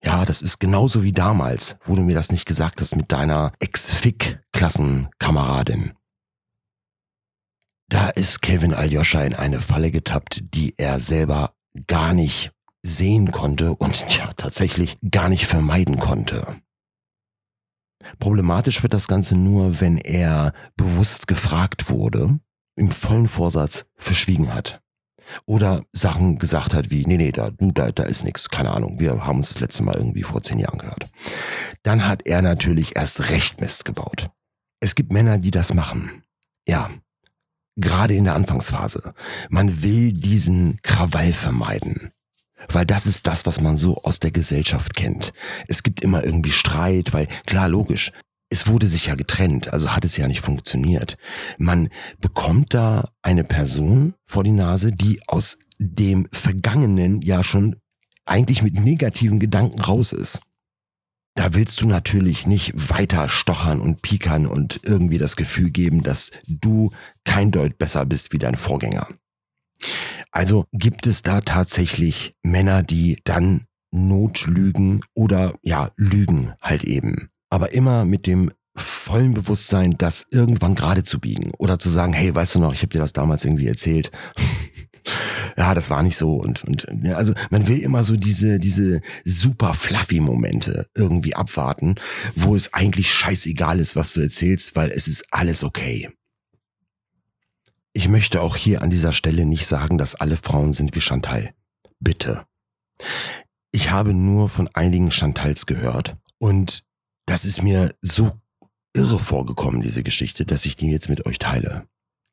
Ja, 0.04 0.26
das 0.26 0.42
ist 0.42 0.60
genauso 0.60 1.04
wie 1.04 1.14
damals, 1.14 1.78
wo 1.86 1.96
du 1.96 2.04
mir 2.04 2.14
das 2.14 2.32
nicht 2.32 2.46
gesagt 2.46 2.80
hast 2.80 2.96
mit 2.96 3.12
deiner 3.12 3.54
Ex-Fick-Klassenkameradin. 3.60 5.94
Da 7.90 8.10
ist 8.10 8.42
Kevin 8.42 8.74
Aljoscha 8.74 9.24
in 9.24 9.36
eine 9.36 9.62
Falle 9.62 9.92
getappt, 9.92 10.54
die 10.54 10.74
er 10.78 11.00
selber 11.00 11.54
gar 11.88 12.14
nicht 12.14 12.52
sehen 12.86 13.32
konnte 13.32 13.76
und 13.76 14.16
ja, 14.16 14.32
tatsächlich 14.38 14.98
gar 15.10 15.30
nicht 15.30 15.48
vermeiden 15.48 15.98
konnte. 15.98 16.62
Problematisch 18.20 18.84
wird 18.84 18.94
das 18.94 19.08
Ganze 19.08 19.36
nur, 19.36 19.82
wenn 19.82 19.98
er 19.98 20.54
bewusst 20.76 21.28
gefragt 21.28 21.90
wurde, 21.90 22.40
im 22.76 22.92
vollen 22.92 23.28
Vorsatz 23.28 23.86
verschwiegen 23.96 24.54
hat. 24.54 24.82
Oder 25.48 25.84
Sachen 25.92 26.38
gesagt 26.38 26.76
hat 26.76 26.92
wie, 26.92 27.04
nee, 27.08 27.18
nee, 27.18 27.32
da, 27.32 27.50
da, 27.58 27.92
da 27.92 28.04
ist 28.04 28.24
nichts, 28.24 28.50
keine 28.50 28.70
Ahnung, 28.70 29.00
wir 29.00 29.26
haben 29.26 29.38
uns 29.38 29.54
das 29.54 29.62
letzte 29.62 29.82
Mal 29.82 29.96
irgendwie 29.96 30.22
vor 30.22 30.44
zehn 30.44 30.60
Jahren 30.60 30.78
gehört. 30.78 31.08
Dann 31.82 32.08
hat 32.08 32.28
er 32.28 32.44
natürlich 32.44 32.96
erst 32.96 33.32
recht 33.32 33.60
Mist 33.60 33.86
gebaut. 33.86 34.30
Es 34.80 34.94
gibt 34.94 35.12
Männer, 35.12 35.40
die 35.40 35.50
das 35.50 35.74
machen. 35.74 36.22
Ja, 36.68 36.92
gerade 37.76 38.14
in 38.14 38.26
der 38.26 38.36
Anfangsphase. 38.36 39.16
Man 39.50 39.82
will 39.82 40.14
diesen 40.14 40.80
Krawall 40.84 41.34
vermeiden. 41.34 42.12
Weil 42.76 42.86
das 42.86 43.06
ist 43.06 43.26
das, 43.26 43.46
was 43.46 43.62
man 43.62 43.78
so 43.78 44.04
aus 44.04 44.20
der 44.20 44.32
Gesellschaft 44.32 44.96
kennt. 44.96 45.32
Es 45.70 45.82
gibt 45.82 46.02
immer 46.02 46.26
irgendwie 46.26 46.52
Streit, 46.52 47.14
weil 47.14 47.30
klar, 47.46 47.70
logisch, 47.70 48.12
es 48.50 48.68
wurde 48.68 48.90
sich 48.90 49.06
ja 49.06 49.16
getrennt, 49.16 49.72
also 49.72 49.96
hat 49.96 50.04
es 50.04 50.18
ja 50.18 50.28
nicht 50.28 50.42
funktioniert. 50.42 51.16
Man 51.58 51.88
bekommt 52.20 52.74
da 52.74 53.12
eine 53.22 53.46
Person 53.46 54.14
vor 54.26 54.44
die 54.44 54.52
Nase, 54.52 54.92
die 54.92 55.22
aus 55.26 55.58
dem 55.80 56.28
Vergangenen 56.34 57.22
ja 57.22 57.46
schon 57.46 57.78
eigentlich 58.26 58.62
mit 58.62 58.78
negativen 58.78 59.40
Gedanken 59.40 59.80
raus 59.80 60.12
ist. 60.12 60.42
Da 61.36 61.54
willst 61.54 61.80
du 61.80 61.88
natürlich 61.88 62.46
nicht 62.46 62.74
weiter 62.76 63.30
stochern 63.30 63.80
und 63.80 64.02
piekern 64.02 64.46
und 64.46 64.82
irgendwie 64.84 65.18
das 65.18 65.38
Gefühl 65.38 65.70
geben, 65.72 66.04
dass 66.04 66.32
du 66.46 66.92
kein 67.24 67.52
Deut 67.52 67.78
besser 67.78 68.06
bist 68.06 68.34
wie 68.34 68.38
dein 68.38 68.56
Vorgänger. 68.56 69.08
Also 70.36 70.66
gibt 70.74 71.08
es 71.08 71.22
da 71.22 71.40
tatsächlich 71.40 72.36
Männer, 72.44 72.84
die 72.84 73.18
dann 73.24 73.68
Notlügen 73.92 75.00
oder 75.14 75.54
ja, 75.64 75.92
Lügen 75.96 76.54
halt 76.62 76.84
eben. 76.84 77.30
Aber 77.50 77.74
immer 77.74 78.04
mit 78.04 78.28
dem 78.28 78.52
vollen 78.76 79.34
Bewusstsein, 79.34 79.96
das 79.98 80.28
irgendwann 80.32 80.76
gerade 80.76 81.04
zu 81.04 81.22
biegen 81.22 81.52
oder 81.58 81.80
zu 81.80 81.90
sagen, 81.90 82.12
hey, 82.12 82.36
weißt 82.36 82.56
du 82.56 82.60
noch, 82.60 82.74
ich 82.74 82.82
habe 82.82 82.90
dir 82.90 83.00
das 83.00 83.14
damals 83.14 83.46
irgendwie 83.46 83.68
erzählt. 83.68 84.12
ja, 85.58 85.74
das 85.74 85.90
war 85.90 86.04
nicht 86.04 86.18
so 86.18 86.36
und 86.36 86.66
und 86.66 86.86
ja, 87.02 87.16
also 87.16 87.34
man 87.50 87.70
will 87.70 87.80
immer 87.80 88.04
so 88.04 88.18
diese 88.18 88.60
diese 88.60 89.00
super 89.24 89.74
fluffy 89.74 90.20
Momente 90.20 90.88
irgendwie 90.96 91.34
abwarten, 91.34 91.96
wo 92.36 92.58
es 92.58 92.74
eigentlich 92.74 93.10
scheißegal 93.10 93.80
ist, 93.80 93.96
was 93.96 94.12
du 94.12 94.20
erzählst, 94.20 94.76
weil 94.76 94.92
es 94.92 95.08
ist 95.08 95.28
alles 95.32 95.64
okay. 95.64 96.10
Ich 97.98 98.10
möchte 98.10 98.42
auch 98.42 98.58
hier 98.58 98.82
an 98.82 98.90
dieser 98.90 99.14
Stelle 99.14 99.46
nicht 99.46 99.66
sagen, 99.66 99.98
dass 99.98 100.16
alle 100.16 100.36
Frauen 100.36 100.74
sind 100.74 100.94
wie 100.96 101.02
Chantal. 101.02 101.54
Bitte. 102.02 102.46
Ich 103.72 103.90
habe 103.90 104.14
nur 104.14 104.50
von 104.50 104.70
einigen 104.74 105.12
Chantals 105.12 105.66
gehört 105.66 106.18
und 106.38 106.84
das 107.26 107.46
ist 107.46 107.64
mir 107.64 107.96
so 108.02 108.34
irre 108.94 109.18
vorgekommen, 109.18 109.82
diese 109.82 110.04
Geschichte, 110.04 110.46
dass 110.46 110.66
ich 110.66 110.76
die 110.76 110.92
jetzt 110.92 111.08
mit 111.08 111.26
euch 111.26 111.40
teile. 111.40 111.88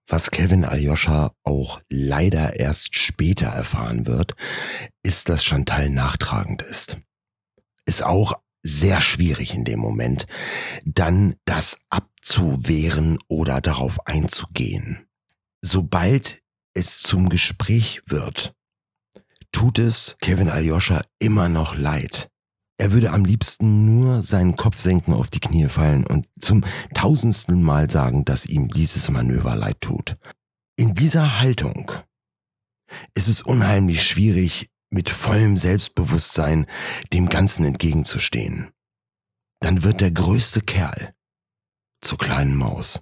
Was 0.09 0.33
Kevin 0.33 0.65
Aljoscha 0.65 1.33
auch 1.45 1.81
leider 1.89 2.59
erst 2.59 2.97
später 2.99 3.47
erfahren 3.47 4.05
wird, 4.05 4.35
ist, 5.05 5.29
dass 5.29 5.45
Chantal 5.45 5.91
nachtragend 5.91 6.63
ist. 6.63 6.99
Ist 7.85 8.03
auch 8.03 8.35
sehr 8.65 9.01
schwierig 9.01 9.55
in 9.55 9.65
dem 9.65 9.79
Moment, 9.79 10.27
dann 10.85 11.37
das 11.45 11.79
abzuwehren 11.89 13.21
oder 13.29 13.61
darauf 13.61 14.09
einzugehen 14.09 15.07
sobald 15.63 16.43
es 16.75 17.01
zum 17.03 17.29
Gespräch 17.29 18.03
wird, 18.07 18.55
tut 19.53 19.79
es 19.79 20.17
Kevin 20.21 20.49
Aljoscha 20.49 21.03
immer 21.19 21.49
noch 21.49 21.77
leid. 21.77 22.29
Er 22.79 22.93
würde 22.93 23.13
am 23.13 23.25
liebsten 23.25 23.85
nur 23.87 24.23
seinen 24.23 24.57
Kopf 24.57 24.81
senken, 24.81 25.13
auf 25.13 25.31
die 25.31 25.41
Knie 25.41 25.69
fallen 25.69 26.05
und 26.05 26.27
zum 26.41 26.65
tausendsten 26.95 27.63
Mal 27.63 27.91
sagen, 27.91 28.25
dass 28.25 28.47
ihm 28.47 28.69
dieses 28.69 29.09
Manöver 29.09 29.55
leid 29.55 29.81
tut. 29.81 30.17
In 30.77 30.95
dieser 30.95 31.39
Haltung 31.39 31.93
ist 33.15 33.29
es 33.29 33.41
unheimlich 33.41 34.03
schwierig, 34.03 34.69
mit 34.91 35.11
vollem 35.11 35.57
Selbstbewusstsein 35.57 36.67
dem 37.13 37.29
Ganzen 37.29 37.65
entgegenzustehen. 37.65 38.73
Dann 39.61 39.85
wird 39.85 40.01
der 40.01 40.11
größte 40.11 40.61
Kerl 40.61 41.15
zur 42.03 42.19
kleinen 42.19 42.57
Maus. 42.57 43.01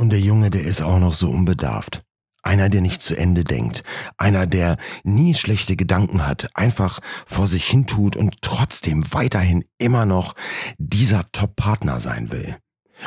Und 0.00 0.10
der 0.10 0.20
Junge, 0.20 0.50
der 0.50 0.62
ist 0.62 0.80
auch 0.80 1.00
noch 1.00 1.12
so 1.12 1.28
unbedarft. 1.30 2.04
Einer, 2.42 2.68
der 2.68 2.80
nicht 2.80 3.02
zu 3.02 3.16
Ende 3.16 3.42
denkt. 3.42 3.82
Einer, 4.16 4.46
der 4.46 4.78
nie 5.02 5.34
schlechte 5.34 5.74
Gedanken 5.74 6.24
hat, 6.26 6.56
einfach 6.56 7.00
vor 7.26 7.48
sich 7.48 7.66
hin 7.66 7.86
tut 7.86 8.16
und 8.16 8.40
trotzdem 8.40 9.12
weiterhin 9.12 9.64
immer 9.76 10.06
noch 10.06 10.34
dieser 10.78 11.30
Top-Partner 11.32 12.00
sein 12.00 12.30
will. 12.30 12.56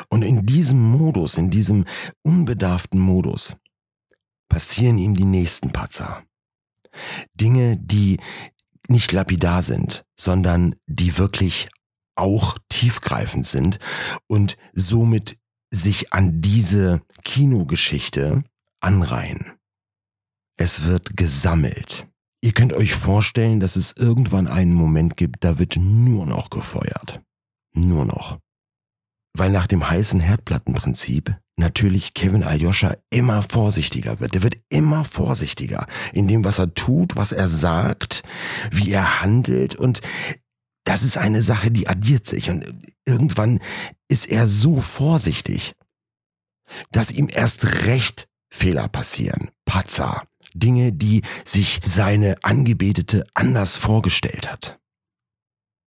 Und 0.09 0.23
in 0.23 0.45
diesem 0.45 0.81
Modus, 0.81 1.37
in 1.37 1.49
diesem 1.49 1.85
unbedarften 2.23 2.99
Modus, 2.99 3.55
passieren 4.49 4.97
ihm 4.97 5.15
die 5.15 5.25
nächsten 5.25 5.71
Patzer. 5.71 6.23
Dinge, 7.33 7.77
die 7.77 8.19
nicht 8.89 9.13
lapidar 9.13 9.63
sind, 9.63 10.03
sondern 10.19 10.75
die 10.87 11.17
wirklich 11.17 11.69
auch 12.15 12.57
tiefgreifend 12.69 13.47
sind 13.47 13.79
und 14.27 14.57
somit 14.73 15.37
sich 15.71 16.13
an 16.13 16.41
diese 16.41 17.01
Kinogeschichte 17.23 18.43
anreihen. 18.81 19.53
Es 20.57 20.85
wird 20.85 21.17
gesammelt. 21.17 22.07
Ihr 22.43 22.53
könnt 22.53 22.73
euch 22.73 22.93
vorstellen, 22.93 23.59
dass 23.59 23.75
es 23.75 23.93
irgendwann 23.97 24.47
einen 24.47 24.73
Moment 24.73 25.15
gibt, 25.15 25.43
da 25.43 25.59
wird 25.59 25.77
nur 25.77 26.25
noch 26.25 26.49
gefeuert. 26.49 27.21
Nur 27.73 28.05
noch. 28.05 28.39
Weil 29.33 29.51
nach 29.51 29.67
dem 29.67 29.89
heißen 29.89 30.19
Herdplattenprinzip 30.19 31.35
natürlich 31.55 32.13
Kevin 32.13 32.43
Aljoscha 32.43 32.95
immer 33.11 33.43
vorsichtiger 33.43 34.19
wird. 34.19 34.35
Er 34.35 34.43
wird 34.43 34.57
immer 34.69 35.05
vorsichtiger 35.05 35.87
in 36.11 36.27
dem, 36.27 36.43
was 36.43 36.59
er 36.59 36.73
tut, 36.73 37.15
was 37.15 37.31
er 37.31 37.47
sagt, 37.47 38.23
wie 38.71 38.91
er 38.91 39.21
handelt 39.21 39.75
und 39.75 40.01
das 40.83 41.03
ist 41.03 41.17
eine 41.17 41.43
Sache, 41.43 41.71
die 41.71 41.87
addiert 41.87 42.25
sich 42.25 42.49
und 42.49 42.65
irgendwann 43.05 43.59
ist 44.11 44.29
er 44.29 44.47
so 44.47 44.81
vorsichtig, 44.81 45.73
dass 46.91 47.11
ihm 47.11 47.29
erst 47.31 47.85
recht 47.87 48.27
Fehler 48.49 48.87
passieren. 48.89 49.49
Patzer. 49.65 50.23
Dinge, 50.53 50.91
die 50.91 51.21
sich 51.45 51.79
seine 51.85 52.35
Angebetete 52.43 53.23
anders 53.33 53.77
vorgestellt 53.77 54.51
hat. 54.51 54.79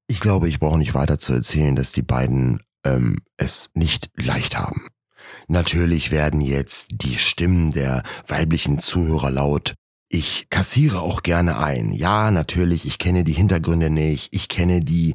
Ich 0.07 0.21
glaube, 0.21 0.49
ich 0.49 0.59
brauche 0.59 0.79
nicht 0.79 0.95
weiter 0.95 1.19
zu 1.19 1.35
erzählen, 1.35 1.77
dass 1.77 1.93
die 1.93 2.03
beiden 2.03 2.63
ähm, 2.83 3.19
es 3.37 3.69
nicht 3.75 4.11
leicht 4.17 4.57
haben. 4.57 4.89
Natürlich 5.49 6.11
werden 6.11 6.41
jetzt 6.41 6.89
die 6.93 7.19
Stimmen 7.19 7.73
der 7.73 8.03
weiblichen 8.27 8.79
Zuhörer 8.79 9.31
laut. 9.31 9.75
Ich 10.09 10.49
kassiere 10.49 11.01
auch 11.01 11.23
gerne 11.23 11.59
ein. 11.59 11.93
Ja, 11.93 12.31
natürlich, 12.31 12.87
ich 12.87 12.99
kenne 12.99 13.25
die 13.25 13.33
Hintergründe 13.33 13.91
nicht. 13.91 14.33
Ich 14.33 14.49
kenne 14.49 14.81
die, 14.81 15.15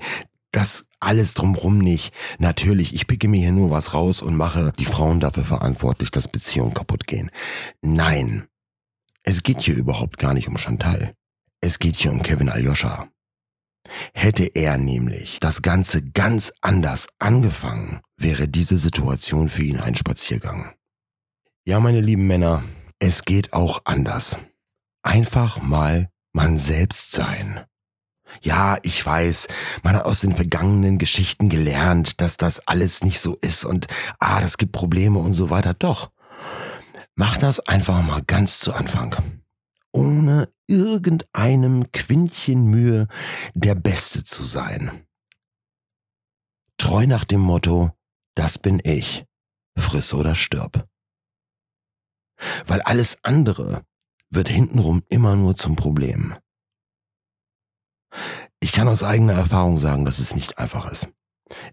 das 0.52 0.89
alles 1.00 1.34
drumrum 1.34 1.80
nicht. 1.80 2.14
Natürlich, 2.40 2.94
ich 2.94 3.08
picke 3.08 3.28
mir 3.28 3.40
hier 3.40 3.52
nur 3.52 3.72
was 3.72 3.94
raus 3.94 4.22
und 4.22 4.36
mache 4.36 4.74
die 4.78 4.86
Frauen 4.86 5.20
dafür 5.20 5.44
verantwortlich, 5.44 6.12
dass 6.12 6.28
Beziehungen 6.28 6.74
kaputt 6.74 7.08
gehen. 7.08 7.32
Nein. 7.82 8.48
Es 9.24 9.44
geht 9.44 9.62
hier 9.62 9.76
überhaupt 9.76 10.18
gar 10.18 10.34
nicht 10.34 10.48
um 10.48 10.58
Chantal. 10.58 11.14
Es 11.62 11.80
geht 11.80 11.96
hier 11.96 12.12
um 12.12 12.24
Kevin 12.24 12.50
Aljoscha. 12.50 13.10
Hätte 14.14 14.46
er 14.46 14.78
nämlich 14.78 15.40
das 15.40 15.62
Ganze 15.62 16.04
ganz 16.04 16.54
anders 16.62 17.08
angefangen, 17.20 18.02
wäre 18.18 18.48
diese 18.48 18.78
Situation 18.78 19.50
für 19.50 19.64
ihn 19.64 19.80
ein 19.80 19.96
Spaziergang. 19.96 20.74
Ja, 21.66 21.80
meine 21.80 22.02
lieben 22.02 22.28
Männer, 22.28 22.64
es 23.00 23.26
geht 23.26 23.54
auch 23.54 23.82
anders. 23.86 24.40
Einfach 25.02 25.62
mal 25.62 26.10
man 26.34 26.58
selbst 26.58 27.12
sein. 27.12 27.66
Ja, 28.42 28.78
ich 28.84 29.06
weiß, 29.06 29.48
man 29.84 29.96
hat 29.96 30.06
aus 30.06 30.22
den 30.22 30.36
vergangenen 30.36 30.98
Geschichten 30.98 31.50
gelernt, 31.50 32.22
dass 32.22 32.38
das 32.38 32.68
alles 32.68 33.04
nicht 33.04 33.20
so 33.20 33.36
ist 33.42 33.66
und 33.66 33.88
ah, 34.20 34.40
das 34.40 34.58
gibt 34.58 34.72
Probleme 34.72 35.20
und 35.20 35.34
so 35.34 35.50
weiter. 35.50 35.74
Doch, 35.74 36.12
mach 37.16 37.38
das 37.38 37.60
einfach 37.60 38.02
mal 38.02 38.22
ganz 38.26 38.60
zu 38.60 38.74
Anfang. 38.74 39.16
Ohne 39.92 40.50
irgendeinem 40.68 41.92
Quintchen 41.92 42.66
Mühe 42.66 43.08
der 43.56 43.76
Beste 43.76 44.24
zu 44.24 44.44
sein. 44.44 45.06
Treu 46.78 47.08
nach 47.08 47.26
dem 47.26 47.42
Motto, 47.42 47.92
das 48.36 48.58
bin 48.58 48.80
ich, 48.84 49.26
friss 49.76 50.14
oder 50.14 50.36
stirb. 50.36 50.88
Weil 52.66 52.82
alles 52.82 53.18
andere 53.24 53.84
wird 54.30 54.48
hintenrum 54.48 55.04
immer 55.10 55.36
nur 55.36 55.56
zum 55.56 55.76
Problem. 55.76 56.36
Ich 58.60 58.72
kann 58.72 58.88
aus 58.88 59.04
eigener 59.04 59.34
Erfahrung 59.34 59.78
sagen, 59.78 60.06
dass 60.06 60.20
es 60.20 60.36
nicht 60.36 60.58
einfach 60.58 60.92
ist. 60.92 61.08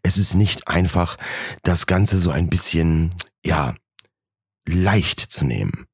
Es 0.02 0.18
ist 0.18 0.34
nicht 0.34 0.68
einfach, 0.68 1.16
das 1.62 1.86
Ganze 1.86 2.18
so 2.18 2.30
ein 2.30 2.48
bisschen, 2.48 3.10
ja, 3.44 3.74
leicht 4.66 5.20
zu 5.20 5.44
nehmen. 5.44 5.86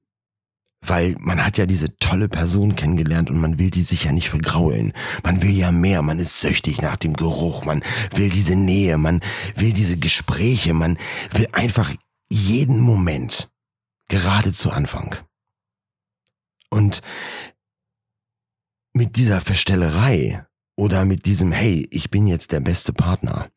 Weil 0.84 1.14
man 1.18 1.44
hat 1.44 1.58
ja 1.58 1.66
diese 1.66 1.96
tolle 1.98 2.28
Person 2.28 2.74
kennengelernt 2.74 3.30
und 3.30 3.40
man 3.40 3.58
will 3.58 3.70
die 3.70 3.84
sich 3.84 4.04
ja 4.04 4.12
nicht 4.12 4.28
vergraulen. 4.28 4.92
Man 5.22 5.40
will 5.42 5.52
ja 5.52 5.70
mehr, 5.70 6.02
man 6.02 6.18
ist 6.18 6.40
süchtig 6.40 6.82
nach 6.82 6.96
dem 6.96 7.14
Geruch, 7.14 7.64
man 7.64 7.82
will 8.14 8.30
diese 8.30 8.56
Nähe, 8.56 8.98
man 8.98 9.20
will 9.54 9.72
diese 9.72 9.96
Gespräche, 9.96 10.74
man 10.74 10.98
will 11.30 11.46
einfach 11.52 11.92
jeden 12.30 12.80
Moment, 12.80 13.48
gerade 14.08 14.52
zu 14.52 14.70
Anfang. 14.72 15.16
Und 16.68 17.02
mit 18.92 19.16
dieser 19.16 19.40
Verstellerei 19.40 20.46
oder 20.76 21.04
mit 21.04 21.26
diesem, 21.26 21.52
hey, 21.52 21.86
ich 21.90 22.10
bin 22.10 22.26
jetzt 22.26 22.52
der 22.52 22.60
beste 22.60 22.92
Partner, 22.92 23.50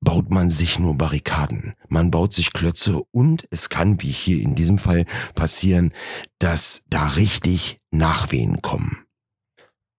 baut 0.00 0.30
man 0.30 0.50
sich 0.50 0.78
nur 0.78 0.96
Barrikaden. 0.96 1.74
Man 1.88 2.10
baut 2.10 2.32
sich 2.32 2.52
Klötze 2.52 3.02
und 3.10 3.46
es 3.50 3.68
kann, 3.68 4.00
wie 4.02 4.10
hier 4.10 4.40
in 4.40 4.54
diesem 4.54 4.78
Fall, 4.78 5.06
passieren, 5.34 5.92
dass 6.38 6.82
da 6.88 7.08
richtig 7.08 7.80
Nachwehen 7.90 8.60
kommen. 8.60 9.04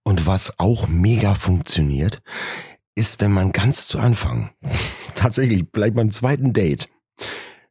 Und 0.04 0.27
was 0.27 0.60
auch 0.60 0.88
mega 0.88 1.34
funktioniert, 1.34 2.22
ist, 2.94 3.20
wenn 3.20 3.32
man 3.32 3.51
ganz 3.51 3.88
zu 3.88 4.00
Anfang, 4.00 4.51
tatsächlich 5.15 5.65
vielleicht 5.74 5.96
beim 5.96 6.12
zweiten 6.12 6.54
Date, 6.54 6.89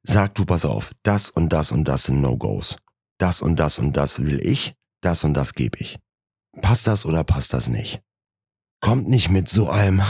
sagt, 0.02 0.38
du 0.38 0.44
pass 0.44 0.64
auf, 0.64 0.92
das 1.02 1.30
und 1.30 1.52
das 1.52 1.72
und 1.72 1.84
das 1.84 2.04
sind 2.04 2.20
No-Gos. 2.20 2.76
Das 3.18 3.40
und 3.40 3.60
das 3.60 3.78
und 3.78 3.96
das 3.96 4.24
will 4.24 4.40
ich, 4.44 4.74
das 5.00 5.22
und 5.24 5.34
das 5.34 5.54
gebe 5.54 5.78
ich. 5.78 5.98
Passt 6.60 6.86
das 6.86 7.04
oder 7.04 7.24
passt 7.24 7.52
das 7.52 7.68
nicht? 7.68 8.02
kommt 8.84 9.08
nicht 9.08 9.30
mit 9.30 9.48
so 9.48 9.70
einem 9.70 10.00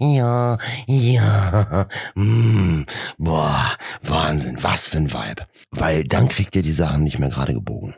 ja, 0.00 0.58
ja, 0.88 1.86
mm, 2.16 2.82
boah, 3.16 3.78
Wahnsinn, 4.02 4.60
was 4.60 4.88
für 4.88 4.96
ein 4.96 5.12
Vibe. 5.12 5.46
Weil 5.70 6.02
dann 6.02 6.26
kriegt 6.26 6.56
ihr 6.56 6.62
die 6.62 6.72
Sachen 6.72 7.04
nicht 7.04 7.20
mehr 7.20 7.28
gerade 7.28 7.54
gebogen. 7.54 7.94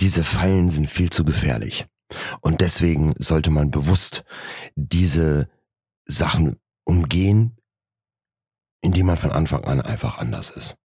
Diese 0.00 0.24
Fallen 0.24 0.72
sind 0.72 0.90
viel 0.90 1.10
zu 1.10 1.24
gefährlich. 1.24 1.86
Und 2.40 2.62
deswegen 2.62 3.14
sollte 3.16 3.52
man 3.52 3.70
bewusst 3.70 4.24
diese 4.74 5.48
Sachen 6.04 6.56
umgehen, 6.82 7.56
indem 8.80 9.06
man 9.06 9.18
von 9.18 9.30
Anfang 9.30 9.62
an 9.62 9.80
einfach 9.80 10.18
anders 10.18 10.50
ist. 10.50 10.76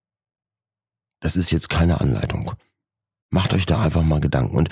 Das 1.21 1.35
ist 1.35 1.49
jetzt 1.49 1.69
keine 1.69 2.01
Anleitung. 2.01 2.53
Macht 3.31 3.53
euch 3.53 3.65
da 3.65 3.81
einfach 3.81 4.03
mal 4.03 4.19
Gedanken. 4.19 4.55
Und 4.55 4.69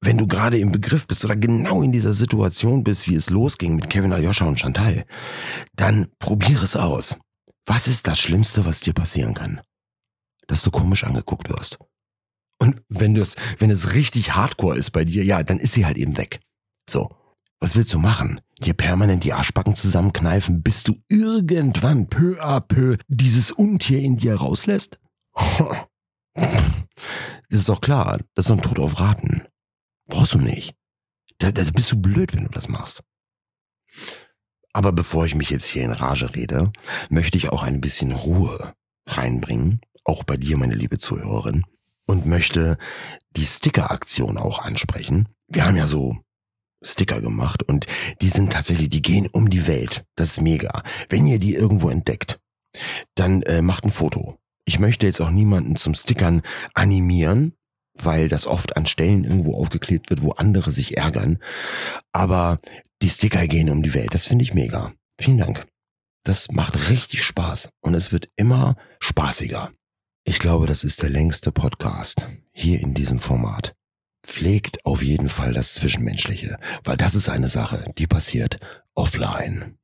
wenn 0.00 0.16
du 0.16 0.26
gerade 0.26 0.58
im 0.58 0.72
Begriff 0.72 1.06
bist 1.06 1.24
oder 1.24 1.36
genau 1.36 1.82
in 1.82 1.92
dieser 1.92 2.14
Situation 2.14 2.82
bist, 2.82 3.06
wie 3.06 3.14
es 3.14 3.28
losging 3.28 3.76
mit 3.76 3.90
Kevin 3.90 4.12
Aljoscha 4.12 4.46
und 4.46 4.58
Chantal, 4.58 5.04
dann 5.76 6.08
probier 6.18 6.62
es 6.62 6.74
aus. 6.74 7.18
Was 7.66 7.86
ist 7.86 8.06
das 8.06 8.18
Schlimmste, 8.18 8.64
was 8.64 8.80
dir 8.80 8.94
passieren 8.94 9.34
kann? 9.34 9.60
Dass 10.46 10.62
du 10.62 10.70
komisch 10.70 11.04
angeguckt 11.04 11.50
wirst. 11.50 11.78
Und 12.58 12.82
wenn 12.88 13.14
das, 13.14 13.36
wenn 13.58 13.70
es 13.70 13.92
richtig 13.92 14.34
hardcore 14.34 14.78
ist 14.78 14.90
bei 14.90 15.04
dir, 15.04 15.22
ja, 15.22 15.42
dann 15.42 15.58
ist 15.58 15.72
sie 15.72 15.84
halt 15.84 15.98
eben 15.98 16.16
weg. 16.16 16.40
So. 16.88 17.10
Was 17.60 17.74
willst 17.74 17.92
du 17.92 17.98
machen? 17.98 18.40
Dir 18.60 18.72
permanent 18.72 19.24
die 19.24 19.32
Arschbacken 19.32 19.74
zusammenkneifen, 19.74 20.62
bis 20.62 20.84
du 20.84 20.94
irgendwann 21.08 22.08
peu 22.08 22.40
à 22.40 22.60
peu 22.60 22.96
dieses 23.08 23.50
Untier 23.50 24.00
in 24.00 24.16
dir 24.16 24.36
rauslässt? 24.36 25.00
Das 27.50 27.60
ist 27.60 27.68
doch 27.68 27.80
klar. 27.80 28.18
Das 28.34 28.46
ist 28.46 28.50
doch 28.50 28.56
ein 28.56 28.62
Tod 28.62 28.78
auf 28.78 29.00
Raten. 29.00 29.46
Brauchst 30.06 30.34
du 30.34 30.38
nicht. 30.38 30.74
Da, 31.38 31.50
da 31.50 31.62
bist 31.72 31.92
du 31.92 32.00
blöd, 32.00 32.34
wenn 32.34 32.44
du 32.44 32.50
das 32.50 32.68
machst. 32.68 33.02
Aber 34.72 34.92
bevor 34.92 35.26
ich 35.26 35.34
mich 35.34 35.50
jetzt 35.50 35.66
hier 35.66 35.84
in 35.84 35.92
Rage 35.92 36.34
rede, 36.34 36.72
möchte 37.08 37.38
ich 37.38 37.48
auch 37.48 37.62
ein 37.62 37.80
bisschen 37.80 38.12
Ruhe 38.12 38.74
reinbringen. 39.06 39.80
Auch 40.04 40.24
bei 40.24 40.36
dir, 40.36 40.56
meine 40.56 40.74
liebe 40.74 40.98
Zuhörerin. 40.98 41.64
Und 42.06 42.26
möchte 42.26 42.78
die 43.36 43.44
Sticker-Aktion 43.44 44.38
auch 44.38 44.60
ansprechen. 44.60 45.28
Wir 45.46 45.66
haben 45.66 45.76
ja 45.76 45.86
so 45.86 46.16
Sticker 46.82 47.20
gemacht 47.20 47.62
und 47.62 47.86
die 48.22 48.28
sind 48.28 48.52
tatsächlich, 48.52 48.88
die 48.88 49.02
gehen 49.02 49.26
um 49.26 49.50
die 49.50 49.66
Welt. 49.66 50.04
Das 50.16 50.30
ist 50.30 50.40
mega. 50.40 50.82
Wenn 51.08 51.26
ihr 51.26 51.38
die 51.38 51.54
irgendwo 51.54 51.90
entdeckt, 51.90 52.40
dann 53.14 53.42
äh, 53.42 53.62
macht 53.62 53.84
ein 53.84 53.90
Foto 53.90 54.38
ich 54.68 54.78
möchte 54.78 55.06
jetzt 55.06 55.22
auch 55.22 55.30
niemanden 55.30 55.76
zum 55.76 55.94
Stickern 55.94 56.42
animieren, 56.74 57.54
weil 57.94 58.28
das 58.28 58.46
oft 58.46 58.76
an 58.76 58.84
Stellen 58.84 59.24
irgendwo 59.24 59.58
aufgeklebt 59.58 60.10
wird, 60.10 60.20
wo 60.20 60.32
andere 60.32 60.70
sich 60.70 60.98
ärgern. 60.98 61.38
Aber 62.12 62.60
die 63.00 63.08
Sticker 63.08 63.46
gehen 63.48 63.70
um 63.70 63.82
die 63.82 63.94
Welt. 63.94 64.12
Das 64.12 64.26
finde 64.26 64.44
ich 64.44 64.52
mega. 64.52 64.92
Vielen 65.18 65.38
Dank. 65.38 65.66
Das 66.22 66.50
macht 66.50 66.90
richtig 66.90 67.24
Spaß 67.24 67.70
und 67.80 67.94
es 67.94 68.12
wird 68.12 68.28
immer 68.36 68.76
spaßiger. 69.00 69.72
Ich 70.24 70.38
glaube, 70.38 70.66
das 70.66 70.84
ist 70.84 71.00
der 71.00 71.08
längste 71.08 71.50
Podcast 71.50 72.28
hier 72.52 72.80
in 72.80 72.92
diesem 72.92 73.20
Format. 73.20 73.74
Pflegt 74.22 74.84
auf 74.84 75.02
jeden 75.02 75.30
Fall 75.30 75.54
das 75.54 75.72
Zwischenmenschliche, 75.72 76.58
weil 76.84 76.98
das 76.98 77.14
ist 77.14 77.30
eine 77.30 77.48
Sache, 77.48 77.90
die 77.96 78.06
passiert 78.06 78.58
offline. 78.94 79.77